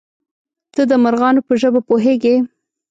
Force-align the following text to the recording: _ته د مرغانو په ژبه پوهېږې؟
_ته 0.73 0.81
د 0.91 0.93
مرغانو 1.03 1.45
په 1.47 1.53
ژبه 1.61 1.81
پوهېږې؟ 1.89 2.35